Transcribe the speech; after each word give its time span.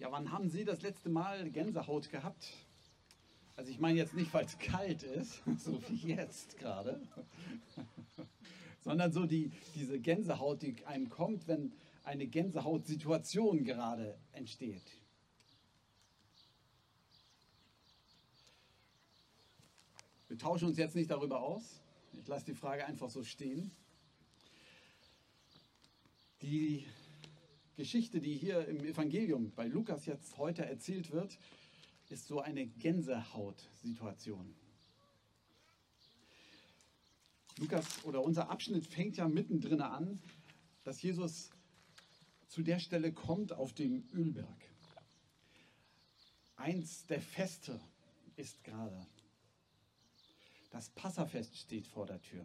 Ja, 0.00 0.10
wann 0.10 0.32
haben 0.32 0.48
Sie 0.48 0.64
das 0.64 0.80
letzte 0.80 1.10
Mal 1.10 1.50
Gänsehaut 1.50 2.08
gehabt? 2.08 2.54
Also 3.54 3.70
ich 3.70 3.78
meine 3.80 3.98
jetzt 3.98 4.14
nicht, 4.14 4.32
weil 4.32 4.46
es 4.46 4.58
kalt 4.58 5.02
ist, 5.02 5.42
so 5.58 5.78
wie 5.90 6.14
jetzt 6.14 6.56
gerade, 6.56 6.98
sondern 8.80 9.12
so 9.12 9.26
die, 9.26 9.52
diese 9.74 10.00
Gänsehaut, 10.00 10.62
die 10.62 10.74
einem 10.86 11.10
kommt, 11.10 11.46
wenn 11.48 11.74
eine 12.02 12.26
Gänsehautsituation 12.26 13.62
gerade 13.62 14.18
entsteht. 14.32 14.80
Wir 20.28 20.38
tauschen 20.38 20.68
uns 20.68 20.78
jetzt 20.78 20.96
nicht 20.96 21.10
darüber 21.10 21.42
aus. 21.42 21.82
Ich 22.14 22.26
lasse 22.26 22.46
die 22.46 22.54
Frage 22.54 22.86
einfach 22.86 23.10
so 23.10 23.22
stehen. 23.22 23.70
Die 26.40 26.86
Geschichte, 27.76 28.20
die 28.20 28.36
hier 28.36 28.66
im 28.68 28.84
Evangelium 28.84 29.52
bei 29.54 29.66
Lukas 29.66 30.06
jetzt 30.06 30.36
heute 30.38 30.64
erzählt 30.64 31.12
wird, 31.12 31.38
ist 32.08 32.26
so 32.26 32.40
eine 32.40 32.66
Gänsehautsituation. 32.66 34.54
Lukas 37.58 38.04
oder 38.04 38.22
unser 38.22 38.50
Abschnitt 38.50 38.86
fängt 38.86 39.16
ja 39.16 39.28
mittendrin 39.28 39.80
an, 39.80 40.20
dass 40.84 41.02
Jesus 41.02 41.50
zu 42.48 42.62
der 42.62 42.80
Stelle 42.80 43.12
kommt 43.12 43.52
auf 43.52 43.72
dem 43.72 44.04
Ölberg. 44.12 44.70
Eins 46.56 47.06
der 47.06 47.20
Feste 47.20 47.80
ist 48.36 48.64
gerade. 48.64 49.06
Das 50.70 50.90
Passafest 50.90 51.56
steht 51.56 51.86
vor 51.86 52.06
der 52.06 52.20
Tür. 52.22 52.44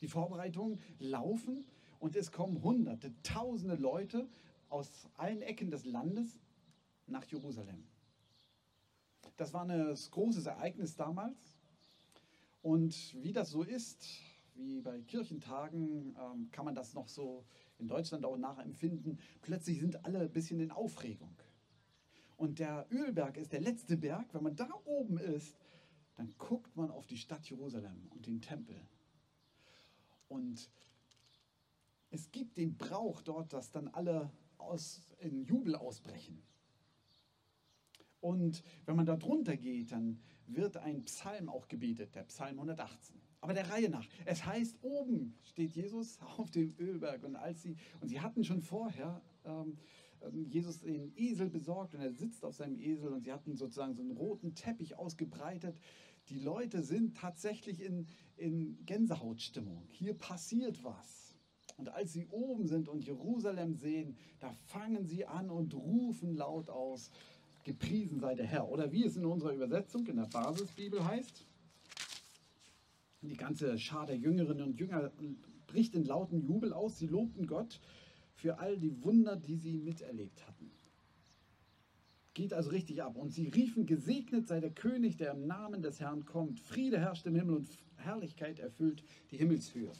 Die 0.00 0.08
Vorbereitungen 0.08 0.80
laufen 0.98 1.64
und 2.02 2.16
es 2.16 2.32
kommen 2.32 2.60
Hunderte, 2.64 3.12
Tausende 3.22 3.76
Leute 3.76 4.28
aus 4.68 4.90
allen 5.14 5.40
Ecken 5.40 5.70
des 5.70 5.84
Landes 5.84 6.40
nach 7.06 7.24
Jerusalem. 7.26 7.84
Das 9.36 9.52
war 9.52 9.64
ein 9.64 9.94
großes 10.10 10.46
Ereignis 10.46 10.96
damals. 10.96 11.38
Und 12.60 13.14
wie 13.22 13.32
das 13.32 13.50
so 13.50 13.62
ist, 13.62 14.04
wie 14.56 14.80
bei 14.80 15.00
Kirchentagen, 15.02 16.16
ähm, 16.18 16.50
kann 16.50 16.64
man 16.64 16.74
das 16.74 16.92
noch 16.92 17.06
so 17.06 17.44
in 17.78 17.86
Deutschland 17.86 18.24
auch 18.24 18.36
nachempfinden. 18.36 19.20
Plötzlich 19.40 19.78
sind 19.78 20.04
alle 20.04 20.22
ein 20.22 20.32
bisschen 20.32 20.58
in 20.58 20.72
Aufregung. 20.72 21.36
Und 22.36 22.58
der 22.58 22.88
Ölberg 22.90 23.36
ist 23.36 23.52
der 23.52 23.60
letzte 23.60 23.96
Berg. 23.96 24.34
Wenn 24.34 24.42
man 24.42 24.56
da 24.56 24.68
oben 24.86 25.18
ist, 25.18 25.56
dann 26.16 26.34
guckt 26.36 26.76
man 26.76 26.90
auf 26.90 27.06
die 27.06 27.16
Stadt 27.16 27.48
Jerusalem 27.48 28.08
und 28.10 28.26
den 28.26 28.40
Tempel. 28.40 28.76
Und 30.28 30.68
es 32.12 32.30
gibt 32.30 32.58
den 32.58 32.76
Brauch 32.76 33.22
dort, 33.22 33.52
dass 33.52 33.70
dann 33.70 33.88
alle 33.88 34.30
aus, 34.58 35.00
in 35.18 35.42
Jubel 35.44 35.74
ausbrechen. 35.74 36.42
Und 38.20 38.62
wenn 38.84 38.96
man 38.96 39.06
da 39.06 39.16
drunter 39.16 39.56
geht, 39.56 39.90
dann 39.92 40.20
wird 40.46 40.76
ein 40.76 41.04
Psalm 41.04 41.48
auch 41.48 41.66
gebetet, 41.68 42.14
der 42.14 42.24
Psalm 42.24 42.58
118. 42.58 43.16
Aber 43.40 43.54
der 43.54 43.68
Reihe 43.70 43.88
nach. 43.88 44.06
Es 44.26 44.44
heißt, 44.44 44.78
oben 44.82 45.34
steht 45.42 45.72
Jesus 45.72 46.20
auf 46.36 46.50
dem 46.50 46.74
Ölberg. 46.78 47.24
Und, 47.24 47.34
als 47.34 47.62
sie, 47.62 47.76
und 48.00 48.08
sie 48.08 48.20
hatten 48.20 48.44
schon 48.44 48.60
vorher 48.60 49.20
ähm, 49.44 49.78
ähm 50.20 50.48
Jesus 50.50 50.80
den 50.80 51.12
Esel 51.16 51.48
besorgt 51.48 51.94
und 51.94 52.02
er 52.02 52.12
sitzt 52.12 52.44
auf 52.44 52.54
seinem 52.54 52.78
Esel 52.78 53.12
und 53.12 53.22
sie 53.22 53.32
hatten 53.32 53.56
sozusagen 53.56 53.94
so 53.94 54.02
einen 54.02 54.12
roten 54.12 54.54
Teppich 54.54 54.96
ausgebreitet. 54.96 55.80
Die 56.28 56.38
Leute 56.38 56.82
sind 56.82 57.16
tatsächlich 57.16 57.80
in, 57.80 58.06
in 58.36 58.84
Gänsehautstimmung. 58.84 59.88
Hier 59.88 60.14
passiert 60.14 60.84
was. 60.84 61.21
Und 61.76 61.88
als 61.88 62.12
sie 62.12 62.26
oben 62.26 62.66
sind 62.66 62.88
und 62.88 63.04
Jerusalem 63.04 63.74
sehen, 63.74 64.16
da 64.40 64.52
fangen 64.66 65.06
sie 65.06 65.26
an 65.26 65.50
und 65.50 65.74
rufen 65.74 66.36
laut 66.36 66.68
aus, 66.68 67.10
gepriesen 67.64 68.20
sei 68.20 68.34
der 68.34 68.46
Herr. 68.46 68.68
Oder 68.68 68.92
wie 68.92 69.04
es 69.04 69.16
in 69.16 69.24
unserer 69.24 69.52
Übersetzung 69.52 70.06
in 70.06 70.16
der 70.16 70.26
Basisbibel 70.26 71.04
heißt, 71.04 71.44
die 73.22 73.36
ganze 73.36 73.78
Schar 73.78 74.06
der 74.06 74.16
Jüngerinnen 74.16 74.64
und 74.64 74.80
Jünger 74.80 75.12
bricht 75.68 75.94
in 75.94 76.04
lauten 76.04 76.42
Jubel 76.42 76.72
aus. 76.72 76.98
Sie 76.98 77.06
lobten 77.06 77.46
Gott 77.46 77.80
für 78.34 78.58
all 78.58 78.76
die 78.78 79.02
Wunder, 79.04 79.36
die 79.36 79.56
sie 79.56 79.74
miterlebt 79.74 80.46
hatten. 80.46 80.70
Geht 82.34 82.52
also 82.52 82.70
richtig 82.70 83.02
ab. 83.02 83.16
Und 83.16 83.30
sie 83.30 83.48
riefen, 83.48 83.86
gesegnet 83.86 84.48
sei 84.48 84.60
der 84.60 84.70
König, 84.70 85.18
der 85.18 85.32
im 85.32 85.46
Namen 85.46 85.82
des 85.82 86.00
Herrn 86.00 86.24
kommt. 86.24 86.58
Friede 86.60 86.98
herrscht 86.98 87.26
im 87.26 87.36
Himmel 87.36 87.56
und 87.56 87.68
Herrlichkeit 87.96 88.58
erfüllt 88.58 89.04
die 89.30 89.36
Himmelshöhe. 89.36 89.92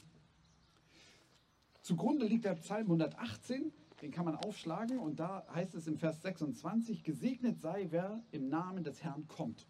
Zugrunde 1.82 2.26
liegt 2.26 2.44
der 2.44 2.54
Psalm 2.54 2.84
118, 2.84 3.72
den 4.02 4.10
kann 4.12 4.24
man 4.24 4.36
aufschlagen 4.36 4.98
und 4.98 5.18
da 5.18 5.44
heißt 5.52 5.74
es 5.74 5.88
im 5.88 5.98
Vers 5.98 6.22
26, 6.22 7.02
gesegnet 7.02 7.58
sei, 7.60 7.88
wer 7.90 8.22
im 8.30 8.48
Namen 8.48 8.84
des 8.84 9.02
Herrn 9.02 9.26
kommt. 9.26 9.66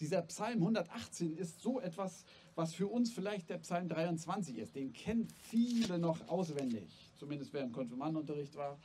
Dieser 0.00 0.22
Psalm 0.22 0.60
118 0.60 1.36
ist 1.36 1.60
so 1.60 1.80
etwas, 1.80 2.24
was 2.54 2.72
für 2.72 2.88
uns 2.88 3.12
vielleicht 3.12 3.50
der 3.50 3.58
Psalm 3.58 3.88
23 3.88 4.56
ist. 4.56 4.74
Den 4.74 4.94
kennen 4.94 5.28
viele 5.28 5.98
noch 5.98 6.28
auswendig. 6.28 7.12
Zumindest 7.18 7.52
wer 7.52 7.62
im 7.62 7.72
Konfirmandenunterricht 7.72 8.56
war, 8.56 8.78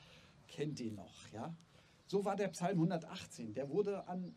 kennt 0.50 0.80
den 0.80 0.96
noch. 0.96 1.30
Ja? 1.34 1.56
So 2.08 2.26
war 2.26 2.36
der 2.36 2.50
Psalm 2.50 2.78
118. 2.78 3.54
Der 3.54 3.70
wurde 3.70 4.06
an 4.08 4.36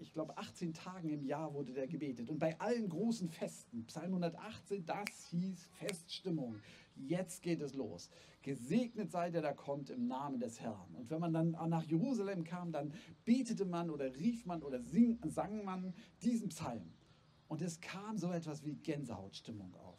ich 0.00 0.12
glaube, 0.12 0.36
18 0.38 0.74
Tagen 0.74 1.10
im 1.10 1.24
Jahr 1.24 1.52
wurde 1.54 1.72
der 1.72 1.86
gebetet. 1.86 2.30
Und 2.30 2.38
bei 2.38 2.58
allen 2.60 2.88
großen 2.88 3.28
Festen, 3.28 3.84
Psalm 3.86 4.14
118, 4.14 4.84
das 4.84 5.26
hieß 5.30 5.66
Feststimmung. 5.78 6.60
Jetzt 6.98 7.42
geht 7.42 7.60
es 7.60 7.74
los. 7.74 8.10
Gesegnet 8.42 9.10
sei 9.10 9.30
der, 9.30 9.42
der 9.42 9.54
kommt 9.54 9.90
im 9.90 10.06
Namen 10.06 10.40
des 10.40 10.60
Herrn. 10.60 10.94
Und 10.94 11.10
wenn 11.10 11.20
man 11.20 11.32
dann 11.32 11.50
nach 11.68 11.84
Jerusalem 11.84 12.44
kam, 12.44 12.72
dann 12.72 12.92
betete 13.24 13.64
man 13.64 13.90
oder 13.90 14.14
rief 14.16 14.46
man 14.46 14.62
oder 14.62 14.80
sing, 14.80 15.18
sang 15.26 15.64
man 15.64 15.94
diesen 16.22 16.48
Psalm. 16.48 16.92
Und 17.46 17.62
es 17.62 17.80
kam 17.80 18.18
so 18.18 18.30
etwas 18.30 18.64
wie 18.64 18.74
Gänsehautstimmung 18.76 19.74
auf. 19.74 19.98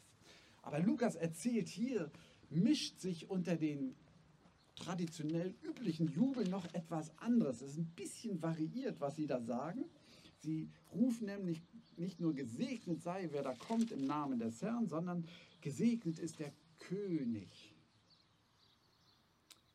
Aber 0.62 0.80
Lukas 0.80 1.16
erzählt 1.16 1.68
hier, 1.68 2.12
mischt 2.50 3.00
sich 3.00 3.30
unter 3.30 3.56
den 3.56 3.96
traditionell 4.76 5.56
üblichen 5.62 6.08
Jubel 6.08 6.48
noch 6.48 6.66
etwas 6.74 7.18
anderes. 7.18 7.62
Es 7.62 7.72
ist 7.72 7.78
ein 7.78 7.92
bisschen 7.96 8.42
variiert, 8.42 9.00
was 9.00 9.16
sie 9.16 9.28
da 9.28 9.42
sagen. 9.42 9.86
Sie 10.40 10.70
rufen 10.94 11.26
nämlich 11.26 11.62
nicht 11.98 12.20
nur 12.20 12.34
gesegnet 12.34 13.02
sei, 13.02 13.28
wer 13.32 13.44
da 13.44 13.54
kommt 13.54 13.92
im 13.92 14.06
Namen 14.06 14.40
des 14.40 14.62
Herrn, 14.62 14.88
sondern 14.88 15.26
gesegnet 15.62 16.18
ist 16.18 16.40
der 16.40 16.54
König. 16.80 17.76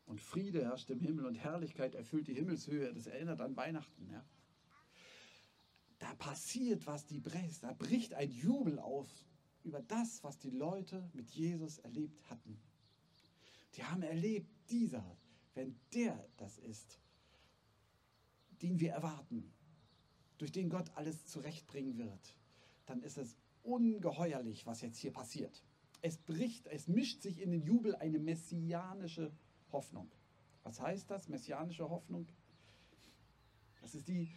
Und 0.05 0.21
Friede 0.21 0.63
herrscht 0.63 0.89
im 0.89 0.99
Himmel 0.99 1.25
und 1.25 1.35
Herrlichkeit 1.35 1.95
erfüllt 1.95 2.27
die 2.27 2.33
Himmelshöhe. 2.33 2.93
Das 2.93 3.07
erinnert 3.07 3.41
an 3.41 3.55
Weihnachten. 3.55 4.07
Ja? 4.11 4.23
Da 5.99 6.13
passiert 6.15 6.85
was, 6.85 7.05
die 7.05 7.19
Bres, 7.19 7.59
da 7.61 7.73
bricht 7.73 8.13
ein 8.13 8.29
Jubel 8.29 8.79
auf 8.79 9.09
über 9.63 9.81
das, 9.81 10.23
was 10.23 10.37
die 10.37 10.51
Leute 10.51 11.09
mit 11.13 11.31
Jesus 11.31 11.79
erlebt 11.79 12.29
hatten. 12.29 12.59
Die 13.75 13.83
haben 13.83 14.03
erlebt, 14.03 14.47
dieser, 14.69 15.17
wenn 15.55 15.75
der 15.93 16.29
das 16.37 16.59
ist, 16.59 16.99
den 18.61 18.79
wir 18.79 18.91
erwarten, 18.91 19.51
durch 20.37 20.51
den 20.51 20.69
Gott 20.69 20.91
alles 20.95 21.25
zurechtbringen 21.25 21.97
wird, 21.97 22.35
dann 22.85 23.01
ist 23.01 23.17
es 23.17 23.35
ungeheuerlich, 23.63 24.65
was 24.65 24.81
jetzt 24.81 24.99
hier 24.99 25.11
passiert. 25.11 25.63
Es 26.05 26.19
bricht, 26.19 26.67
es 26.67 26.87
mischt 26.87 27.23
sich 27.23 27.41
in 27.41 27.49
den 27.49 27.63
Jubel 27.63 27.95
eine 27.95 28.19
messianische 28.19 29.31
Hoffnung. 29.71 30.07
Was 30.61 30.79
heißt 30.79 31.09
das, 31.09 31.29
messianische 31.29 31.89
Hoffnung? 31.89 32.27
Das 33.81 33.95
ist 33.95 34.07
die, 34.07 34.29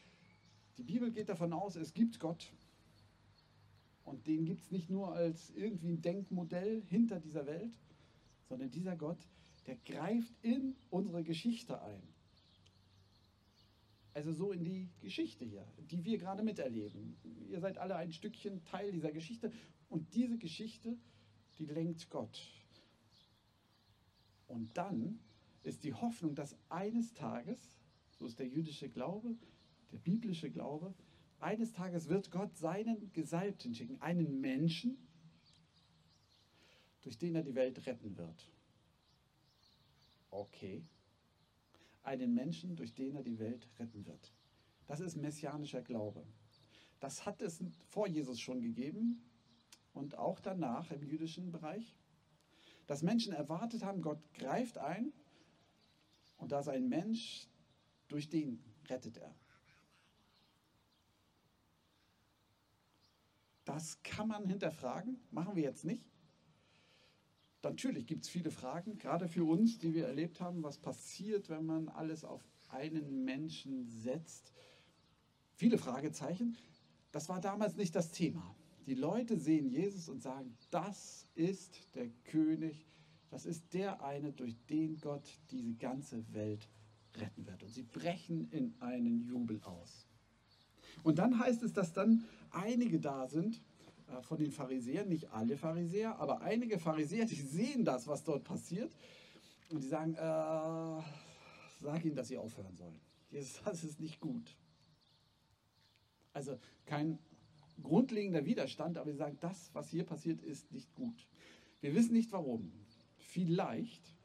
die 0.78 0.82
Bibel 0.82 1.12
geht 1.12 1.28
davon 1.28 1.52
aus, 1.52 1.76
es 1.76 1.92
gibt 1.92 2.20
Gott. 2.20 2.50
Und 4.04 4.26
den 4.26 4.46
gibt 4.46 4.62
es 4.62 4.70
nicht 4.70 4.88
nur 4.88 5.12
als 5.12 5.50
irgendwie 5.50 5.90
ein 5.90 6.00
Denkmodell 6.00 6.84
hinter 6.86 7.20
dieser 7.20 7.44
Welt, 7.44 7.74
sondern 8.48 8.70
dieser 8.70 8.96
Gott, 8.96 9.18
der 9.66 9.76
greift 9.76 10.32
in 10.40 10.74
unsere 10.88 11.22
Geschichte 11.22 11.82
ein. 11.82 12.02
Also 14.14 14.32
so 14.32 14.52
in 14.52 14.64
die 14.64 14.88
Geschichte 15.02 15.44
hier, 15.44 15.66
die 15.90 16.02
wir 16.02 16.16
gerade 16.16 16.43
miterleben. 16.43 17.19
Ihr 17.50 17.60
seid 17.60 17.76
alle 17.76 17.96
ein 17.96 18.14
Stückchen 18.14 18.64
Teil 18.64 18.90
dieser 18.90 19.12
Geschichte 19.12 19.52
und 19.90 20.14
diese 20.14 20.38
Geschichte, 20.38 20.96
die 21.58 21.66
lenkt 21.66 22.08
Gott. 22.10 22.40
Und 24.46 24.76
dann 24.76 25.19
ist 25.62 25.84
die 25.84 25.93
Hoffnung, 25.93 26.34
dass 26.34 26.56
eines 26.69 27.12
Tages, 27.12 27.76
so 28.19 28.26
ist 28.26 28.38
der 28.38 28.46
jüdische 28.46 28.88
Glaube, 28.88 29.37
der 29.93 29.99
biblische 29.99 30.50
Glaube, 30.50 30.94
eines 31.40 31.72
Tages 31.72 32.08
wird 32.08 32.31
Gott 32.31 32.56
seinen 32.56 33.12
Gesalbten 33.12 33.75
schicken, 33.75 34.00
einen 34.00 34.40
Menschen, 34.40 34.96
durch 37.02 37.19
den 37.19 37.34
er 37.34 37.43
die 37.43 37.55
Welt 37.55 37.87
retten 37.87 38.16
wird. 38.16 38.50
Okay. 40.31 40.84
Einen 42.02 42.34
Menschen, 42.34 42.76
durch 42.76 42.94
den 42.94 43.14
er 43.14 43.22
die 43.22 43.38
Welt 43.38 43.69
retten 43.78 44.06
wird. 44.06 44.32
Das 44.87 45.00
ist 45.00 45.16
messianischer 45.16 45.82
Glaube. 45.82 46.26
Das 47.00 47.26
hat 47.26 47.43
es 47.43 47.62
vor 47.87 48.08
Jesus 48.08 48.40
schon 48.40 48.60
gegeben 48.60 49.22
und 49.93 50.17
auch 50.17 50.40
danach 50.40 50.90
im 50.90 51.02
jüdischen 51.02 51.50
Bereich. 51.50 51.96
Dass 52.87 53.02
Menschen 53.02 53.32
erwartet 53.32 53.85
haben, 53.85 54.00
Gott 54.00 54.19
greift 54.35 54.79
ein 54.79 55.12
und 56.38 56.52
da 56.52 56.61
ist 56.61 56.69
ein 56.69 56.88
Mensch, 56.88 57.49
durch 58.08 58.29
den 58.29 58.62
rettet 58.88 59.19
er. 59.19 59.35
Das 63.64 64.02
kann 64.02 64.29
man 64.29 64.46
hinterfragen, 64.46 65.20
machen 65.31 65.55
wir 65.55 65.62
jetzt 65.62 65.85
nicht. 65.85 66.02
Natürlich 67.62 68.06
gibt 68.06 68.25
es 68.25 68.31
viele 68.31 68.50
Fragen, 68.50 68.96
gerade 68.99 69.29
für 69.29 69.44
uns, 69.44 69.79
die 69.79 69.93
wir 69.93 70.06
erlebt 70.06 70.41
haben, 70.41 70.62
was 70.62 70.79
passiert, 70.79 71.50
wenn 71.50 71.67
man 71.67 71.88
alles 71.88 72.25
auf 72.25 72.43
einen 72.70 73.25
Menschen 73.25 73.87
setzt. 73.87 74.52
Viele 75.55 75.76
Fragezeichen. 75.76 76.56
Das 77.12 77.29
war 77.29 77.41
damals 77.41 77.76
nicht 77.76 77.94
das 77.94 78.11
Thema. 78.11 78.55
Die 78.88 78.94
Leute 78.94 79.38
sehen 79.38 79.69
Jesus 79.69 80.08
und 80.08 80.23
sagen, 80.23 80.56
das 80.70 81.29
ist 81.35 81.94
der 81.94 82.08
König, 82.25 82.87
das 83.29 83.44
ist 83.44 83.75
der 83.75 84.02
eine, 84.02 84.32
durch 84.32 84.56
den 84.70 84.99
Gott 84.99 85.29
diese 85.50 85.75
ganze 85.75 86.25
Welt 86.32 86.70
retten 87.14 87.46
wird. 87.46 87.62
Und 87.62 87.69
sie 87.69 87.82
brechen 87.82 88.50
in 88.50 88.73
einen 88.81 89.20
Jubel 89.20 89.61
aus. 89.64 90.06
Und 91.02 91.19
dann 91.19 91.38
heißt 91.38 91.62
es, 91.64 91.75
dass 91.75 91.93
dann 91.93 92.25
einige 92.50 92.99
da 92.99 93.29
sind 93.29 93.62
äh, 94.06 94.23
von 94.23 94.38
den 94.38 94.52
Pharisäern, 94.52 95.11
nicht 95.11 95.31
alle 95.32 95.58
Pharisäer, 95.58 96.19
aber 96.19 96.41
einige 96.41 96.79
Pharisäer, 96.79 97.26
die 97.26 97.34
sehen 97.34 97.84
das, 97.84 98.06
was 98.06 98.25
dort 98.25 98.44
passiert. 98.44 98.96
Und 99.69 99.82
die 99.82 99.88
sagen, 99.88 100.14
äh, 100.14 101.02
sag 101.82 102.06
ihnen, 102.06 102.17
dass 102.17 102.29
sie 102.29 102.38
aufhören 102.38 102.75
sollen. 102.75 102.99
Jesus, 103.31 103.61
das 103.62 103.84
ist 103.84 104.00
nicht 104.00 104.19
gut. 104.19 104.56
Also 106.32 106.58
kein 106.87 107.19
grundlegender 107.82 108.44
Widerstand, 108.44 108.98
aber 108.98 109.10
sie 109.10 109.19
sagen, 109.19 109.38
das, 109.40 109.70
was 109.72 109.88
hier 109.88 110.04
passiert, 110.04 110.42
ist 110.42 110.72
nicht 110.72 110.94
gut. 110.94 111.26
Wir 111.80 111.94
wissen 111.94 112.12
nicht 112.12 112.32
warum. 112.32 112.72
Vielleicht, 113.16 114.16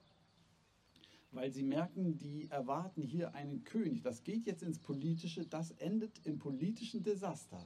weil 1.32 1.52
sie 1.52 1.64
merken, 1.64 2.18
die 2.18 2.48
erwarten 2.50 3.02
hier 3.02 3.34
einen 3.36 3.64
König. 3.64 4.02
Das 4.02 4.24
geht 4.24 4.46
jetzt 4.46 4.64
ins 4.64 4.80
Politische, 4.80 5.46
das 5.46 5.72
endet 5.72 6.26
im 6.26 6.40
politischen 6.40 7.04
Desaster. 7.04 7.66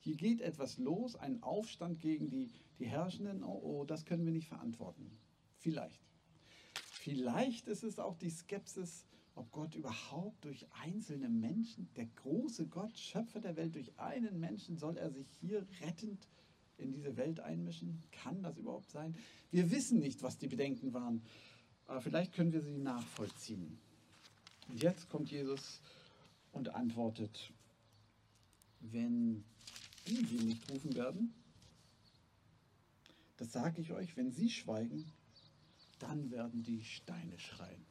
Hier 0.00 0.16
geht 0.16 0.40
etwas 0.40 0.78
los, 0.78 1.16
ein 1.16 1.42
Aufstand 1.42 2.00
gegen 2.00 2.28
die, 2.28 2.50
die 2.78 2.86
Herrschenden. 2.86 3.42
Oh, 3.42 3.60
oh, 3.62 3.84
das 3.84 4.04
können 4.04 4.24
wir 4.24 4.32
nicht 4.32 4.48
verantworten. 4.48 5.10
Vielleicht. 5.56 6.00
Vielleicht 6.92 7.66
ist 7.66 7.82
es 7.82 7.98
auch 7.98 8.16
die 8.16 8.30
Skepsis, 8.30 9.07
ob 9.38 9.52
Gott 9.52 9.74
überhaupt 9.76 10.44
durch 10.44 10.66
einzelne 10.82 11.28
Menschen, 11.28 11.88
der 11.94 12.06
große 12.06 12.66
Gott, 12.66 12.98
Schöpfer 12.98 13.40
der 13.40 13.56
Welt, 13.56 13.76
durch 13.76 13.96
einen 13.98 14.40
Menschen, 14.40 14.76
soll 14.76 14.96
er 14.96 15.10
sich 15.10 15.26
hier 15.40 15.64
rettend 15.80 16.26
in 16.76 16.90
diese 16.90 17.16
Welt 17.16 17.38
einmischen? 17.40 18.02
Kann 18.10 18.42
das 18.42 18.56
überhaupt 18.58 18.90
sein? 18.90 19.16
Wir 19.52 19.70
wissen 19.70 20.00
nicht, 20.00 20.22
was 20.22 20.38
die 20.38 20.48
Bedenken 20.48 20.92
waren. 20.92 21.22
Aber 21.86 22.00
vielleicht 22.00 22.34
können 22.34 22.52
wir 22.52 22.62
sie 22.62 22.78
nachvollziehen. 22.78 23.78
Und 24.68 24.82
jetzt 24.82 25.08
kommt 25.08 25.30
Jesus 25.30 25.80
und 26.52 26.74
antwortet, 26.74 27.52
wenn 28.80 29.44
die 30.06 30.24
sie 30.24 30.44
nicht 30.44 30.70
rufen 30.70 30.94
werden, 30.96 31.32
das 33.36 33.52
sage 33.52 33.80
ich 33.80 33.92
euch, 33.92 34.16
wenn 34.16 34.32
sie 34.32 34.50
schweigen, 34.50 35.04
dann 36.00 36.30
werden 36.30 36.64
die 36.64 36.82
Steine 36.82 37.38
schreien. 37.38 37.86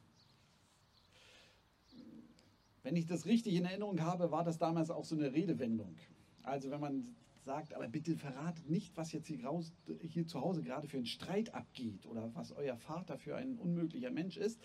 Wenn 2.88 2.96
ich 2.96 3.04
das 3.04 3.26
richtig 3.26 3.52
in 3.52 3.66
Erinnerung 3.66 4.00
habe, 4.00 4.30
war 4.30 4.44
das 4.44 4.56
damals 4.56 4.90
auch 4.90 5.04
so 5.04 5.14
eine 5.14 5.34
Redewendung. 5.34 5.94
Also 6.42 6.70
wenn 6.70 6.80
man 6.80 7.14
sagt, 7.44 7.74
aber 7.74 7.86
bitte 7.86 8.16
verratet 8.16 8.70
nicht, 8.70 8.96
was 8.96 9.12
jetzt 9.12 9.26
hier, 9.26 9.44
raus, 9.44 9.74
hier 10.00 10.26
zu 10.26 10.40
Hause 10.40 10.62
gerade 10.62 10.88
für 10.88 10.96
einen 10.96 11.04
Streit 11.04 11.52
abgeht 11.52 12.06
oder 12.06 12.34
was 12.34 12.50
euer 12.52 12.78
Vater 12.78 13.18
für 13.18 13.36
ein 13.36 13.58
unmöglicher 13.58 14.10
Mensch 14.10 14.38
ist, 14.38 14.58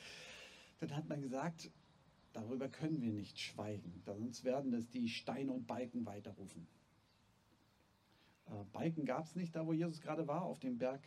dann 0.80 0.96
hat 0.96 1.10
man 1.10 1.22
gesagt, 1.22 1.70
darüber 2.32 2.70
können 2.70 3.02
wir 3.02 3.12
nicht 3.12 3.42
schweigen, 3.42 3.92
sonst 4.06 4.46
werden 4.46 4.72
das 4.72 4.88
die 4.88 5.10
Steine 5.10 5.52
und 5.52 5.68
Balken 5.68 6.06
weiterrufen. 6.06 6.66
Äh, 8.46 8.64
Balken 8.72 9.04
gab 9.04 9.26
es 9.26 9.36
nicht 9.36 9.54
da, 9.54 9.68
wo 9.68 9.74
Jesus 9.74 10.00
gerade 10.00 10.30
war, 10.30 10.44
auf 10.44 10.60
dem 10.60 10.78
Berg, 10.78 11.02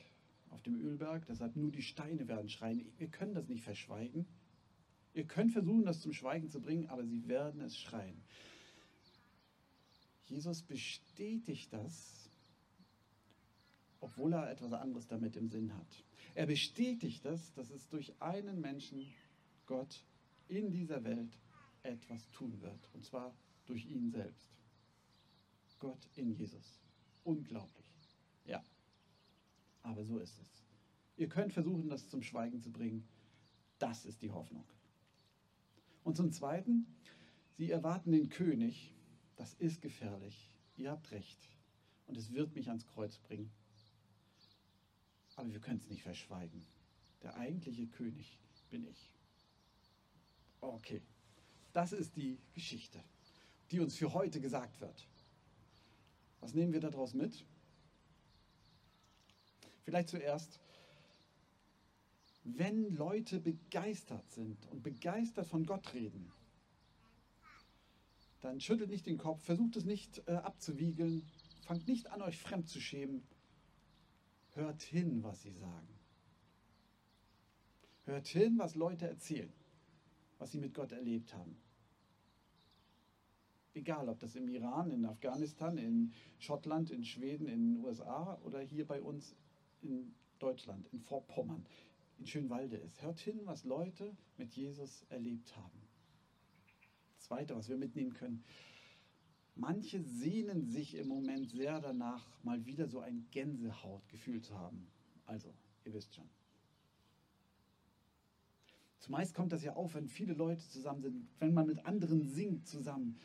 auf 0.51 0.61
dem 0.61 0.79
Ölberg. 0.79 1.25
Deshalb 1.25 1.57
nur 1.57 1.71
die 1.71 1.81
Steine 1.81 2.29
werden 2.29 2.51
schreien. 2.51 2.93
Wir 2.99 3.09
können 3.09 3.33
das 3.33 3.49
nicht 3.49 3.65
verschweigen. 3.65 4.27
Ihr 5.17 5.27
könnt 5.27 5.51
versuchen, 5.51 5.87
das 5.87 6.03
zum 6.03 6.13
Schweigen 6.13 6.51
zu 6.51 6.61
bringen, 6.61 6.89
aber 6.89 7.03
sie 7.03 7.27
werden 7.27 7.63
es 7.63 7.79
schreien. 7.79 8.23
Jesus 10.27 10.61
bestätigt 10.61 11.73
das, 11.73 12.29
obwohl 14.01 14.35
er 14.35 14.51
etwas 14.51 14.75
anderes 14.75 15.07
damit 15.07 15.37
im 15.37 15.49
Sinn 15.49 15.75
hat. 15.75 16.05
Er 16.35 16.45
bestätigt 16.45 17.25
das, 17.25 17.55
dass 17.55 17.71
es 17.71 17.89
durch 17.89 18.13
einen 18.21 18.61
Menschen 18.61 19.07
Gott 19.65 20.05
in 20.49 20.71
dieser 20.71 21.03
Welt 21.03 21.33
etwas 21.83 22.31
tun 22.33 22.61
wird. 22.61 22.91
Und 22.93 23.07
zwar 23.07 23.35
durch 23.65 23.87
ihn 23.87 24.11
selbst. 24.11 24.51
Gott 25.79 26.11
in 26.17 26.31
Jesus. 26.31 26.79
Unglaublich. 27.25 27.87
Ja. 28.45 28.63
Aber 29.83 30.05
so 30.05 30.19
ist 30.19 30.39
es. 30.39 30.63
Ihr 31.17 31.31
könnt 31.31 31.55
versuchen, 31.55 31.89
das 31.89 32.07
zum 32.11 32.23
Schweigen 32.23 32.61
zu 32.61 32.71
bringen. 32.71 33.09
Das 33.79 34.05
ist 34.05 34.21
die 34.21 34.31
Hoffnung. 34.31 34.67
Und 36.07 36.17
zum 36.17 36.31
Zweiten, 36.31 36.87
sie 37.59 37.73
erwarten 37.73 38.13
den 38.13 38.29
König, 38.29 38.95
das 39.35 39.55
ist 39.55 39.83
gefährlich. 39.83 40.55
Ihr 40.77 40.93
habt 40.93 41.11
recht. 41.11 41.37
Und 42.07 42.17
es 42.17 42.33
wird 42.33 42.55
mich 42.55 42.69
ans 42.69 42.87
Kreuz 42.87 43.19
bringen. 43.19 43.51
Aber 45.35 45.53
wir 45.53 45.59
können 45.59 45.81
es 45.81 45.89
nicht 45.89 46.05
verschweigen. 46.05 46.65
Der 47.25 47.35
eigentliche 47.35 47.89
König 47.89 48.39
bin 48.71 48.87
ich. 48.87 49.13
Okay, 50.61 51.03
das 51.73 51.91
ist 51.91 52.15
die 52.15 52.39
Geschichte, 52.55 53.03
die 53.73 53.81
uns 53.81 53.97
für 53.97 54.15
heute 54.15 54.41
gesagt 54.41 54.81
wird. 54.81 55.09
Was 56.39 56.55
nehmen 56.55 56.73
wir 56.73 56.81
daraus 56.81 57.15
mit? 57.15 57.45
Vielleicht 59.83 60.11
zuerst, 60.11 60.61
wenn 62.47 62.95
Leute 62.95 63.41
begeistert 63.41 64.31
sind 64.31 64.67
und 64.71 64.83
begeistert 64.83 65.49
von 65.49 65.67
Gott 65.67 65.93
reden, 65.95 66.33
dann 68.41 68.61
schüttelt 68.61 68.91
nicht 68.91 69.07
den 69.07 69.19
Kopf, 69.19 69.43
versucht 69.43 69.75
es 69.77 69.85
nicht 69.85 70.23
äh, 70.29 70.35
abzuwiegeln, 70.35 71.27
fangt 71.63 71.89
nicht 71.89 72.09
an, 72.13 72.23
euch 72.23 72.39
fremd 72.39 72.69
zu 72.69 72.81
schämen. 72.81 73.27
Hört 74.53 74.83
hin, 74.83 75.25
was 75.25 75.43
sie 75.43 75.51
sagen. 75.51 75.89
Hört 78.05 78.29
hin, 78.29 78.57
was 78.59 78.77
Leute 78.77 79.09
erzählen, 79.09 79.53
was 80.39 80.53
sie 80.53 80.59
mit 80.59 80.73
Gott 80.73 80.93
erlebt 80.93 81.35
haben. 81.35 81.57
Egal, 83.75 84.09
ob 84.09 84.21
das 84.21 84.37
im 84.37 84.49
Iran, 84.49 84.91
in 84.91 85.05
Afghanistan, 85.05 85.77
in 85.77 86.13
Schottland, 86.39 86.91
in 86.93 87.05
Schweden, 87.05 87.49
in 87.49 87.75
den 87.75 87.85
USA 87.85 88.39
oder 88.45 88.61
hier 88.61 88.87
bei 88.87 89.03
uns 89.03 89.35
in 89.83 90.15
Deutschland, 90.39 90.87
in 90.93 91.01
Vorpommern, 91.01 91.67
in 92.19 92.27
Schönwalde 92.27 92.77
ist. 92.77 93.03
Hört 93.03 93.21
hin, 93.21 93.41
was 93.45 93.65
Leute 93.65 94.17
mit 94.37 94.55
Jesus 94.55 95.05
erlebt 95.09 95.57
haben. 95.57 95.81
Zweite, 97.19 97.57
was 97.57 97.69
wir 97.69 97.77
mitnehmen 97.77 98.13
können. 98.13 98.45
Manche 99.55 100.03
sehnen 100.03 100.67
sich 100.67 100.95
im 100.95 101.09
Moment 101.09 101.51
sehr 101.51 101.81
danach, 101.81 102.27
mal 102.43 102.65
wieder 102.67 102.87
so 102.87 103.01
ein 103.01 103.27
Gänsehautgefühl 103.31 104.43
zu 104.43 104.57
haben. 104.59 104.87
Also, 105.25 105.53
ihr 105.85 105.95
wisst 105.95 106.15
schon. 106.15 106.29
Zumeist 108.99 109.35
kommt 109.35 109.53
das 109.53 109.63
ja 109.63 109.75
auf, 109.75 109.95
wenn 109.95 110.09
viele 110.09 110.35
Leute 110.35 110.67
zusammen 110.69 111.01
sind, 111.01 111.29
wenn 111.39 111.55
man 111.55 111.67
mit 111.67 111.85
anderen 111.87 112.29
singt 112.29 112.67
zusammen, 112.67 113.19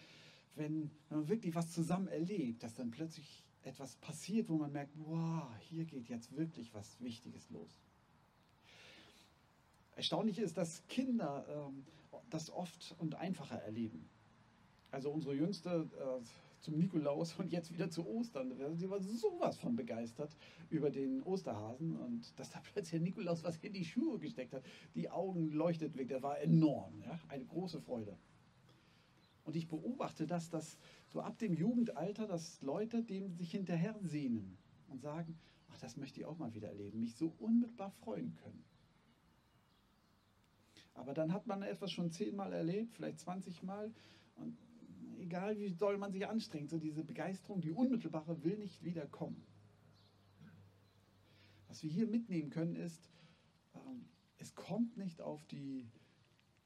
wenn, 0.55 0.91
wenn 1.10 1.19
man 1.19 1.27
wirklich 1.27 1.55
was 1.55 1.71
zusammen 1.71 2.07
erlebt, 2.07 2.63
dass 2.63 2.75
dann 2.75 2.91
plötzlich 2.91 3.43
etwas 3.63 3.95
passiert, 3.98 4.50
wo 4.50 4.57
man 4.57 4.71
merkt, 4.71 4.93
wow, 4.98 5.50
hier 5.60 5.86
geht 5.86 6.07
jetzt 6.07 6.36
wirklich 6.36 6.74
was 6.74 7.00
Wichtiges 7.01 7.50
los. 7.50 7.79
Erstaunlich 9.95 10.39
ist, 10.39 10.57
dass 10.57 10.86
Kinder 10.88 11.45
ähm, 11.50 11.86
das 12.29 12.50
oft 12.50 12.95
und 13.00 13.15
einfacher 13.15 13.62
erleben. 13.62 14.10
Also 14.91 15.12
unsere 15.12 15.36
Jüngste 15.36 15.89
äh, 15.98 16.24
zum 16.62 16.77
Nikolaus 16.77 17.33
und 17.39 17.51
jetzt 17.51 17.74
wieder 17.74 17.89
zu 17.89 18.07
Ostern. 18.07 18.53
Sie 18.75 18.89
war 18.89 19.01
sowas 19.01 19.57
von 19.57 19.75
begeistert 19.75 20.36
über 20.69 20.89
den 20.89 21.21
Osterhasen 21.24 21.98
und 21.98 22.39
dass 22.39 22.51
da 22.51 22.62
plötzlich 22.74 23.01
Nikolaus 23.01 23.43
was 23.43 23.57
in 23.57 23.74
die 23.74 23.86
Schuhe 23.86 24.19
gesteckt 24.19 24.53
hat. 24.53 24.63
Die 24.95 25.10
Augen 25.10 25.51
leuchtet 25.51 25.98
weg, 25.98 26.07
der 26.10 26.21
war 26.21 26.39
enorm. 26.39 27.01
Ja? 27.01 27.19
Eine 27.29 27.45
große 27.45 27.81
Freude. 27.81 28.15
Und 29.43 29.55
ich 29.55 29.67
beobachte 29.67 30.27
das, 30.27 30.50
dass 30.50 30.77
so 31.07 31.21
ab 31.21 31.38
dem 31.39 31.53
Jugendalter, 31.53 32.27
dass 32.27 32.62
Leute 32.62 33.03
dem 33.03 33.31
sich 33.31 33.51
hinterher 33.51 33.95
sehnen 34.03 34.57
und 34.88 35.01
sagen, 35.01 35.38
ach, 35.71 35.77
das 35.79 35.98
möchte 35.98 36.19
ich 36.19 36.25
auch 36.25 36.38
mal 36.38 36.53
wieder 36.53 36.67
erleben, 36.67 37.00
mich 37.00 37.15
so 37.15 37.33
unmittelbar 37.39 37.89
freuen 37.89 38.36
können. 38.36 38.63
Aber 40.93 41.13
dann 41.13 41.33
hat 41.33 41.48
man 41.48 41.62
etwas 41.62 41.91
schon 41.91 42.12
zehnmal 42.12 42.53
erlebt, 42.53 42.93
vielleicht 42.93 43.19
20 43.19 43.63
Mal. 43.63 43.91
Und 44.36 44.57
egal 45.19 45.57
wie 45.60 45.71
doll 45.71 45.98
man 45.98 46.12
sich 46.12 46.27
anstrengt, 46.27 46.69
so 46.69 46.77
diese 46.77 47.03
Begeisterung, 47.03 47.62
die 47.62 47.71
unmittelbare, 47.71 48.43
will 48.43 48.57
nicht 48.57 48.83
wieder 48.83 49.07
kommen. 49.07 49.43
Was 51.67 51.83
wir 51.83 51.89
hier 51.89 52.07
mitnehmen 52.07 52.50
können, 52.50 52.75
ist, 52.75 53.10
ähm, 53.75 54.05
es 54.38 54.55
kommt 54.55 54.98
nicht 54.98 55.21
auf 55.21 55.45
die 55.45 55.88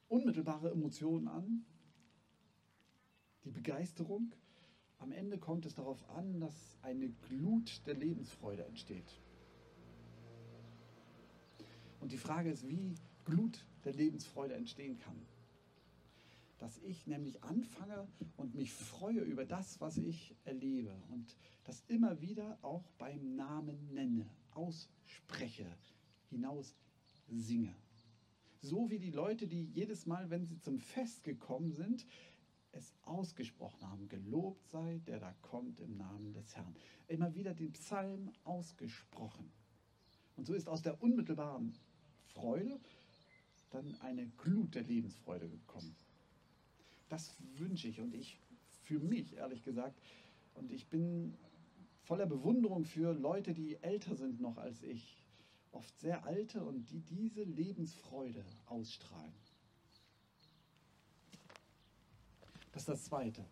unmittelbare 0.08 0.72
Emotion 0.72 1.28
an, 1.28 1.66
die 3.44 3.52
Begeisterung. 3.52 4.34
Am 4.98 5.12
Ende 5.12 5.38
kommt 5.38 5.66
es 5.66 5.76
darauf 5.76 6.10
an, 6.10 6.40
dass 6.40 6.78
eine 6.82 7.10
Glut 7.28 7.86
der 7.86 7.94
Lebensfreude 7.94 8.66
entsteht. 8.66 9.22
Und 12.00 12.12
die 12.12 12.18
Frage 12.18 12.50
ist, 12.50 12.68
wie 12.68 12.96
Glut 13.26 13.66
der 13.86 13.94
Lebensfreude 13.94 14.56
entstehen 14.56 15.00
kann. 15.00 15.16
Dass 16.58 16.78
ich 16.80 17.06
nämlich 17.06 17.44
anfange 17.44 18.08
und 18.38 18.56
mich 18.56 18.74
freue 18.74 19.22
über 19.22 19.46
das, 19.46 19.80
was 19.82 19.98
ich 19.98 20.36
erlebe 20.46 20.96
und 21.10 21.36
das 21.66 21.84
immer 21.88 22.22
wieder 22.22 22.58
auch 22.62 22.84
beim 22.98 23.36
Namen 23.36 23.94
nenne, 23.94 24.30
ausspreche, 24.52 25.68
hinaus 26.30 26.76
singe. 27.30 27.76
So 28.62 28.90
wie 28.90 29.00
die 29.00 29.12
Leute, 29.12 29.48
die 29.48 29.64
jedes 29.64 30.06
Mal, 30.06 30.30
wenn 30.30 30.46
sie 30.46 30.60
zum 30.60 30.80
Fest 30.80 31.24
gekommen 31.24 31.72
sind, 31.72 32.06
es 32.72 32.94
ausgesprochen 33.04 33.90
haben. 33.90 34.10
Gelobt 34.10 34.68
sei, 34.68 35.02
der 35.06 35.20
da 35.20 35.34
kommt 35.42 35.80
im 35.80 35.98
Namen 35.98 36.34
des 36.34 36.56
Herrn. 36.56 36.76
Immer 37.08 37.34
wieder 37.36 37.54
den 37.54 37.74
Psalm 37.74 38.32
ausgesprochen. 38.44 39.52
Und 40.36 40.46
so 40.46 40.54
ist 40.54 40.68
aus 40.68 40.82
der 40.82 41.02
unmittelbaren 41.02 41.74
Freude 42.34 42.80
dann 43.70 43.96
eine 44.02 44.28
Glut 44.38 44.76
der 44.76 44.84
Lebensfreude 44.84 45.50
gekommen. 45.50 45.96
Das 47.10 47.36
wünsche 47.58 47.88
ich 47.88 48.00
und 48.00 48.14
ich 48.14 48.40
für 48.84 49.00
mich, 49.00 49.34
ehrlich 49.34 49.64
gesagt. 49.64 50.00
Und 50.56 50.72
ich 50.72 50.88
bin 50.88 51.36
voller 52.04 52.26
Bewunderung 52.26 52.86
für 52.86 53.14
Leute, 53.14 53.54
die 53.54 53.78
älter 53.82 54.16
sind 54.16 54.40
noch 54.40 54.58
als 54.58 54.82
ich. 54.84 55.22
Oft 55.72 55.98
sehr 56.00 56.26
alte 56.26 56.64
und 56.64 56.90
die 56.92 57.02
diese 57.02 57.44
Lebensfreude 57.44 58.46
ausstrahlen. 58.68 59.34
Das 62.72 62.84
ist 62.84 62.90
das 62.90 63.04
Zweite. 63.06 63.46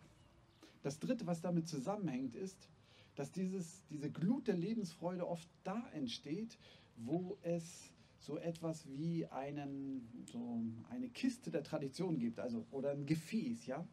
Das 0.82 0.98
Dritte, 0.98 1.26
was 1.26 1.40
damit 1.40 1.68
zusammenhängt, 1.68 2.34
ist, 2.34 2.68
dass 3.14 3.30
dieses, 3.30 3.82
diese 3.88 4.10
Glut 4.10 4.48
der 4.48 4.56
Lebensfreude 4.56 5.26
oft 5.26 5.48
da 5.62 5.88
entsteht, 5.92 6.58
wo 6.96 7.38
es 7.42 7.90
so 8.24 8.38
etwas 8.38 8.88
wie 8.88 9.26
einen, 9.26 10.24
so 10.30 10.62
eine 10.88 11.10
Kiste 11.10 11.50
der 11.50 11.62
Tradition 11.62 12.18
gibt, 12.18 12.40
also 12.40 12.66
oder 12.70 12.90
ein 12.92 13.04
Gefäß, 13.04 13.66
ja. 13.66 13.86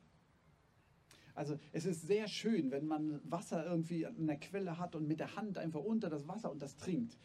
Also 1.36 1.60
es 1.72 1.86
ist 1.86 2.08
sehr 2.08 2.28
schön, 2.28 2.72
wenn 2.72 2.86
man 2.86 3.20
Wasser 3.30 3.66
irgendwie 3.66 4.06
an 4.06 4.28
der 4.28 4.40
Quelle 4.40 4.78
hat 4.78 4.96
und 4.96 5.08
mit 5.08 5.20
der 5.20 5.36
Hand 5.36 5.58
einfach 5.58 5.82
unter 5.82 6.10
das 6.10 6.28
Wasser 6.28 6.52
und 6.52 6.62
das 6.62 6.78
trinkt. 6.78 7.18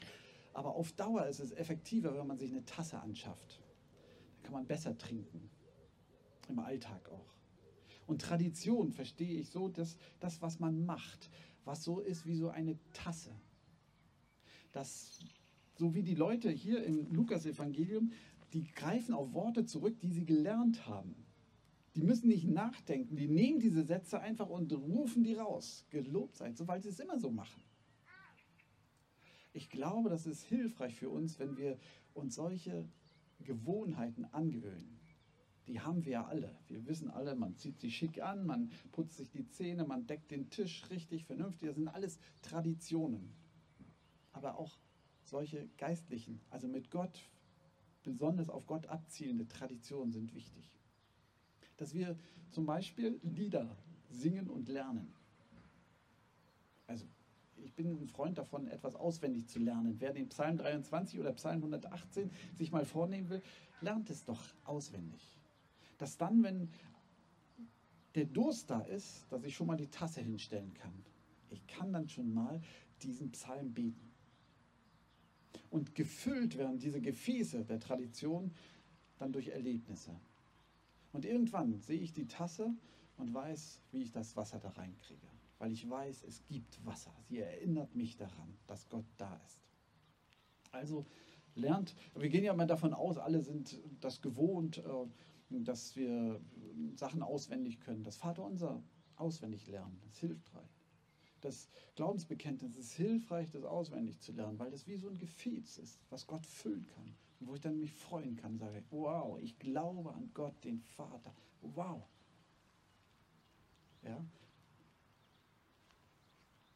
Aber 0.53 0.75
auf 0.75 0.93
Dauer 0.93 1.27
ist 1.27 1.41
es 1.41 1.53
effektiver, 1.53 2.17
wenn 2.17 2.27
man 2.27 2.39
sich 2.39 2.51
eine 2.51 2.65
Tasse 2.65 2.99
anschafft. 2.99 3.63
Da 4.37 4.43
kann 4.45 4.53
man 4.53 4.67
besser 4.67 4.97
trinken. 4.97 5.51
Im 6.49 6.59
Alltag 6.59 7.09
auch. 7.11 7.35
Und 8.07 8.23
Tradition 8.23 8.93
verstehe 8.93 9.41
ich 9.41 9.51
so, 9.51 9.69
dass 9.69 9.97
das, 10.21 10.41
was 10.41 10.61
man 10.61 10.87
macht, 10.87 11.29
was 11.65 11.83
so 11.83 12.01
ist 12.01 12.27
wie 12.27 12.37
so 12.37 12.49
eine 12.49 12.79
Tasse. 12.93 13.33
Das, 14.73 15.21
so 15.77 15.95
wie 15.95 16.03
die 16.03 16.15
Leute 16.15 16.51
hier 16.51 16.85
im 16.85 17.13
Lukas-Evangelium, 17.13 18.13
die 18.53 18.65
greifen 18.65 19.15
auf 19.15 19.33
Worte 19.33 19.67
zurück, 19.67 19.99
die 20.01 20.11
sie 20.11 20.25
gelernt 20.25 20.87
haben. 20.87 21.15
Die 21.95 22.03
müssen 22.03 22.29
nicht 22.29 22.47
nachdenken, 22.47 23.17
die 23.17 23.29
nehmen 23.29 23.59
diese 23.59 23.83
Sätze 23.83 24.21
einfach 24.21 24.49
und 24.49 24.73
rufen 24.73 25.25
die 25.25 25.35
raus. 25.35 25.87
Gelobt 25.91 26.37
seid, 26.37 26.57
so 26.57 26.67
sie 26.81 26.89
es 26.89 27.01
immer 27.01 27.19
so 27.19 27.31
machen. 27.31 27.63
Ich 29.53 29.71
glaube, 29.71 30.11
das 30.11 30.27
ist 30.27 30.43
hilfreich 30.45 30.95
für 30.95 31.09
uns, 31.09 31.39
wenn 31.39 31.57
wir 31.57 31.79
uns 32.13 32.35
solche 32.35 32.87
Gewohnheiten 33.41 34.27
angewöhnen 34.27 34.97
die 35.67 35.81
haben 35.81 36.05
wir 36.05 36.13
ja 36.13 36.27
alle. 36.27 36.57
Wir 36.69 36.87
wissen 36.87 37.11
alle, 37.11 37.35
man 37.35 37.57
zieht 37.57 37.81
sich 37.81 37.97
schick 37.97 38.23
an, 38.23 38.47
man 38.47 38.71
putzt 38.93 39.17
sich 39.17 39.31
die 39.31 39.49
Zähne, 39.49 39.85
man 39.85 40.07
deckt 40.07 40.31
den 40.31 40.49
Tisch 40.49 40.89
richtig, 40.91 41.25
vernünftig. 41.25 41.69
Das 41.69 41.77
sind 41.77 41.89
alles 41.89 42.19
Traditionen. 42.43 43.33
Aber 44.33 44.59
auch 44.59 44.79
solche 45.27 45.69
geistlichen, 45.77 46.41
also 46.51 46.69
mit 46.69 46.91
Gott, 46.91 47.29
besonders 48.03 48.49
auf 48.49 48.67
Gott 48.67 48.87
abzielende 48.87 49.47
Traditionen 49.49 50.13
sind 50.13 50.35
wichtig. 50.35 50.79
Dass 51.77 51.95
wir 51.95 52.17
zum 52.51 52.67
Beispiel 52.67 53.21
Lieder 53.23 53.77
singen 54.09 54.49
und 54.49 54.69
lernen. 54.69 55.13
Also 56.87 57.05
ich 57.57 57.75
bin 57.75 57.91
ein 57.91 58.07
Freund 58.07 58.39
davon, 58.39 58.69
etwas 58.69 58.95
auswendig 58.95 59.49
zu 59.49 59.59
lernen. 59.59 59.97
Wer 59.99 60.13
den 60.13 60.29
Psalm 60.29 60.57
23 60.57 61.19
oder 61.19 61.33
Psalm 61.33 61.57
118 61.57 62.31
sich 62.55 62.71
mal 62.71 62.85
vornehmen 62.85 63.29
will, 63.29 63.43
lernt 63.81 64.09
es 64.11 64.25
doch 64.25 64.43
auswendig 64.65 65.37
dass 65.99 66.17
dann, 66.17 66.43
wenn 66.43 66.69
der 68.15 68.27
Durst 68.27 68.71
da 68.71 68.81
ist, 68.81 69.27
dass 69.31 69.45
ich 69.45 69.55
schon 69.55 69.67
mal 69.67 69.77
die 69.77 69.89
Tasse 69.89 70.21
hinstellen 70.21 70.73
kann. 70.75 70.93
Ich 71.51 71.67
kann 71.67 71.93
dann 71.93 72.09
schon 72.09 72.33
mal 72.33 72.61
diesen 73.03 73.31
Psalm 73.33 73.73
beten. 73.73 74.06
Und 75.71 75.95
gefüllt 75.95 76.57
werden 76.57 76.79
diese 76.79 77.01
Gefäße 77.01 77.65
der 77.65 77.81
Tradition 77.81 78.53
dann 79.19 79.33
durch 79.33 79.49
Erlebnisse. 79.49 80.15
Und 81.13 81.25
irgendwann 81.25 81.81
sehe 81.81 82.01
ich 82.01 82.13
die 82.13 82.27
Tasse 82.27 82.75
und 83.17 83.33
weiß, 83.33 83.81
wie 83.93 84.03
ich 84.03 84.13
das 84.13 84.37
Wasser 84.37 84.59
da 84.59 84.69
reinkriege. 84.71 85.27
Weil 85.59 85.73
ich 85.73 85.89
weiß, 85.89 86.25
es 86.25 86.43
gibt 86.49 86.85
Wasser. 86.85 87.15
Sie 87.29 87.39
erinnert 87.39 87.95
mich 87.95 88.17
daran, 88.17 88.57
dass 88.67 88.89
Gott 88.89 89.07
da 89.17 89.41
ist. 89.47 89.59
Also 90.73 91.07
lernt, 91.55 91.95
wir 92.15 92.29
gehen 92.29 92.45
ja 92.45 92.53
mal 92.53 92.67
davon 92.67 92.93
aus, 92.93 93.17
alle 93.17 93.41
sind 93.41 93.81
das 94.01 94.21
gewohnt, 94.21 94.79
äh, 94.79 95.61
dass 95.61 95.97
wir 95.97 96.41
Sachen 96.95 97.23
auswendig 97.23 97.81
können. 97.81 98.03
Das 98.03 98.17
Vaterunser 98.17 98.83
auswendig 99.17 99.67
lernen, 99.67 99.97
das 100.03 100.13
ist 100.13 100.19
hilfreich. 100.19 100.76
Das 101.41 101.69
Glaubensbekenntnis 101.95 102.77
ist 102.77 102.93
hilfreich, 102.93 103.49
das 103.51 103.65
auswendig 103.65 104.21
zu 104.21 104.33
lernen, 104.33 104.59
weil 104.59 104.71
das 104.71 104.87
wie 104.87 104.97
so 104.97 105.09
ein 105.09 105.19
Gefäß 105.19 105.79
ist, 105.79 106.01
was 106.11 106.27
Gott 106.27 106.47
füllen 106.47 106.87
kann. 106.87 107.15
Und 107.39 107.49
wo 107.49 107.55
ich 107.55 107.61
dann 107.61 107.79
mich 107.79 107.93
freuen 107.93 108.37
kann, 108.37 108.57
sage, 108.57 108.83
wow, 108.91 109.39
ich 109.41 109.59
glaube 109.59 110.13
an 110.15 110.31
Gott, 110.33 110.55
den 110.65 110.81
Vater. 110.81 111.35
Wow. 111.61 112.03
Ja, 114.03 114.25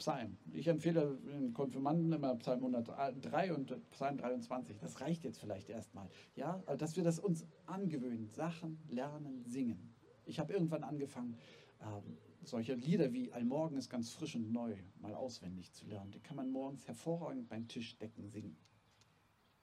Psalm. 0.01 0.39
Ich 0.53 0.67
empfehle 0.67 1.19
den 1.19 1.53
Konfirmanden 1.53 2.11
immer 2.11 2.35
Psalm 2.37 2.65
103 2.65 3.53
und 3.53 3.91
Psalm 3.91 4.17
23. 4.17 4.79
Das 4.79 4.99
reicht 5.03 5.25
jetzt 5.25 5.39
vielleicht 5.39 5.69
erstmal. 5.69 6.09
Ja, 6.35 6.63
also, 6.65 6.79
dass 6.79 6.97
wir 6.97 7.05
das 7.05 7.19
uns 7.19 7.47
angewöhnen. 7.67 8.31
Sachen, 8.31 8.79
lernen, 8.89 9.45
singen. 9.45 9.95
Ich 10.25 10.41
habe 10.41 10.55
irgendwann 10.55 10.85
angefangen, 10.85 11.37
ähm, 11.83 12.17
solche 12.43 12.75
Lieder 12.75 13.13
wie 13.13 13.33
Allmorgen 13.33 13.77
ist 13.77 13.91
ganz 13.91 14.11
frisch 14.11 14.35
und 14.35 14.51
neu 14.51 14.77
mal 15.01 15.15
auswendig 15.15 15.73
zu 15.73 15.87
lernen. 15.87 16.11
Die 16.11 16.21
kann 16.21 16.37
man 16.37 16.51
morgens 16.51 16.87
hervorragend 16.87 17.49
beim 17.49 17.69
Tischdecken 17.69 18.29
singen. 18.29 18.57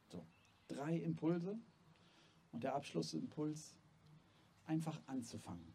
So, 0.08 0.26
drei 0.68 0.98
Impulse 0.98 1.58
und 2.52 2.64
der 2.64 2.76
Abschlussimpuls, 2.76 3.76
einfach 4.66 5.02
anzufangen. 5.08 5.74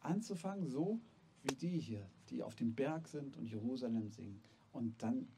Anzufangen 0.00 0.66
so, 0.66 1.00
wie 1.42 1.54
die 1.54 1.78
hier, 1.78 2.08
die 2.28 2.42
auf 2.42 2.54
dem 2.54 2.74
Berg 2.74 3.08
sind 3.08 3.36
und 3.36 3.46
Jerusalem 3.46 4.08
singen 4.08 4.42
und 4.72 5.02
dann 5.02 5.28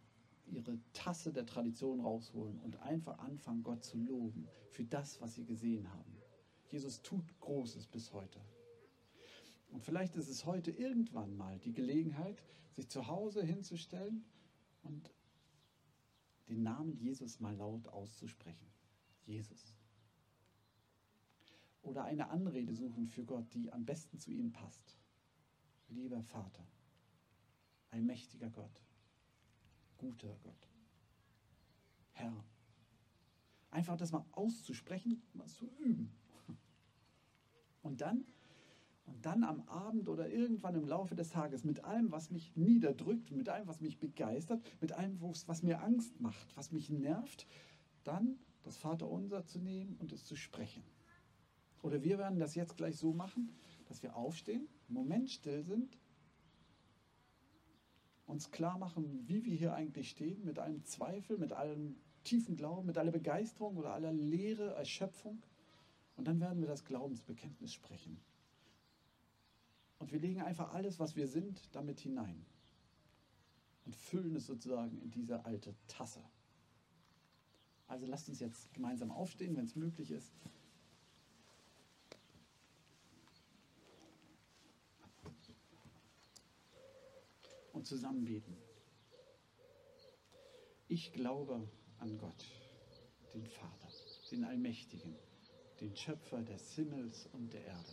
ihre 0.46 0.78
Tasse 0.92 1.32
der 1.32 1.46
Tradition 1.46 2.00
rausholen 2.00 2.58
und 2.60 2.80
einfach 2.82 3.18
anfangen, 3.18 3.62
Gott 3.62 3.84
zu 3.84 3.98
loben 3.98 4.46
für 4.70 4.84
das, 4.84 5.20
was 5.20 5.34
sie 5.34 5.44
gesehen 5.44 5.90
haben. 5.92 6.16
Jesus 6.70 7.02
tut 7.02 7.24
Großes 7.40 7.86
bis 7.86 8.12
heute. 8.12 8.40
Und 9.74 9.82
vielleicht 9.82 10.16
ist 10.16 10.28
es 10.28 10.46
heute 10.46 10.70
irgendwann 10.70 11.36
mal 11.36 11.58
die 11.58 11.72
Gelegenheit, 11.72 12.42
sich 12.70 12.88
zu 12.88 13.06
Hause 13.08 13.42
hinzustellen 13.44 14.24
und 14.82 15.12
den 16.48 16.62
Namen 16.62 16.96
Jesus 16.96 17.40
mal 17.40 17.54
laut 17.54 17.88
auszusprechen. 17.88 18.66
Jesus. 19.26 19.74
Oder 21.82 22.04
eine 22.04 22.30
Anrede 22.30 22.72
suchen 22.72 23.08
für 23.08 23.24
Gott, 23.24 23.52
die 23.52 23.70
am 23.72 23.84
besten 23.84 24.18
zu 24.18 24.30
Ihnen 24.30 24.52
passt 24.52 24.96
lieber 25.94 26.22
Vater, 26.22 26.66
ein 27.90 28.06
mächtiger 28.06 28.50
Gott, 28.50 28.80
guter 29.98 30.36
Gott, 30.42 30.68
Herr. 32.12 32.44
Einfach 33.70 33.96
das 33.96 34.12
mal 34.12 34.24
auszusprechen, 34.32 35.22
mal 35.32 35.48
zu 35.48 35.66
üben. 35.78 36.12
Und 37.82 38.00
dann, 38.00 38.24
und 39.06 39.26
dann 39.26 39.44
am 39.44 39.60
Abend 39.68 40.08
oder 40.08 40.30
irgendwann 40.30 40.74
im 40.74 40.86
Laufe 40.86 41.14
des 41.14 41.30
Tages 41.30 41.64
mit 41.64 41.84
allem, 41.84 42.10
was 42.10 42.30
mich 42.30 42.56
niederdrückt, 42.56 43.30
mit 43.30 43.48
allem, 43.48 43.66
was 43.66 43.80
mich 43.80 43.98
begeistert, 43.98 44.62
mit 44.80 44.92
allem, 44.92 45.20
was 45.20 45.62
mir 45.62 45.82
Angst 45.82 46.20
macht, 46.20 46.56
was 46.56 46.72
mich 46.72 46.90
nervt, 46.90 47.46
dann 48.04 48.38
das 48.62 48.76
Vaterunser 48.76 49.44
zu 49.44 49.58
nehmen 49.58 49.96
und 49.98 50.12
es 50.12 50.24
zu 50.24 50.36
sprechen. 50.36 50.82
Oder 51.82 52.02
wir 52.02 52.18
werden 52.18 52.38
das 52.38 52.54
jetzt 52.54 52.76
gleich 52.76 52.96
so 52.96 53.12
machen, 53.12 53.50
dass 53.88 54.02
wir 54.02 54.16
aufstehen, 54.16 54.66
einen 54.88 54.94
Moment 54.94 55.30
still 55.30 55.62
sind, 55.62 55.98
uns 58.26 58.50
klar 58.50 58.78
machen, 58.78 59.28
wie 59.28 59.44
wir 59.44 59.54
hier 59.54 59.74
eigentlich 59.74 60.08
stehen, 60.08 60.44
mit 60.44 60.58
allem 60.58 60.82
Zweifel, 60.84 61.36
mit 61.36 61.52
allem 61.52 61.96
tiefen 62.24 62.56
Glauben, 62.56 62.86
mit 62.86 62.96
aller 62.96 63.12
Begeisterung 63.12 63.76
oder 63.76 63.92
aller 63.92 64.14
Lehre, 64.14 64.74
Erschöpfung. 64.74 65.42
Und 66.16 66.26
dann 66.26 66.40
werden 66.40 66.60
wir 66.60 66.68
das 66.68 66.86
Glaubensbekenntnis 66.86 67.74
sprechen. 67.74 68.18
Und 69.98 70.12
wir 70.12 70.18
legen 70.18 70.42
einfach 70.42 70.72
alles, 70.74 70.98
was 70.98 71.16
wir 71.16 71.28
sind, 71.28 71.74
damit 71.74 72.00
hinein 72.00 72.44
und 73.84 73.94
füllen 73.96 74.34
es 74.36 74.46
sozusagen 74.46 74.98
in 75.00 75.10
diese 75.10 75.44
alte 75.44 75.74
Tasse. 75.86 76.22
Also 77.86 78.06
lasst 78.06 78.28
uns 78.28 78.40
jetzt 78.40 78.72
gemeinsam 78.72 79.10
aufstehen, 79.10 79.56
wenn 79.56 79.66
es 79.66 79.76
möglich 79.76 80.10
ist. 80.10 80.32
Und 87.72 87.86
zusammen 87.86 88.24
beten. 88.24 88.56
Ich 90.88 91.12
glaube 91.12 91.68
an 91.98 92.16
Gott, 92.18 92.44
den 93.34 93.46
Vater, 93.46 93.88
den 94.30 94.44
Allmächtigen, 94.44 95.16
den 95.80 95.94
Schöpfer 95.96 96.42
des 96.42 96.72
Himmels 96.74 97.26
und 97.32 97.52
der 97.52 97.64
Erde 97.64 97.92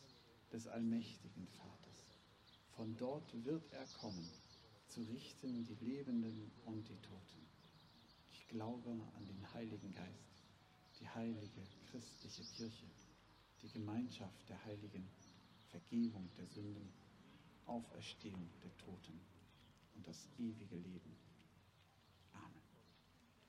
des 0.51 0.67
allmächtigen 0.67 1.47
Vaters. 1.47 2.05
Von 2.75 2.95
dort 2.97 3.31
wird 3.45 3.71
er 3.73 3.85
kommen, 3.99 4.29
zu 4.87 5.01
richten 5.03 5.63
die 5.65 5.85
Lebenden 5.85 6.51
und 6.65 6.87
die 6.87 6.97
Toten. 6.97 7.47
Ich 8.31 8.47
glaube 8.47 8.91
an 9.15 9.25
den 9.25 9.53
Heiligen 9.53 9.93
Geist, 9.93 10.43
die 10.99 11.07
heilige 11.07 11.61
christliche 11.89 12.43
Kirche, 12.55 12.85
die 13.61 13.69
Gemeinschaft 13.69 14.49
der 14.49 14.63
Heiligen, 14.65 15.07
Vergebung 15.69 16.29
der 16.37 16.47
Sünden, 16.47 16.91
Auferstehung 17.65 18.49
der 18.63 18.77
Toten 18.77 19.19
und 19.95 20.05
das 20.05 20.27
ewige 20.37 20.75
Leben. 20.75 21.20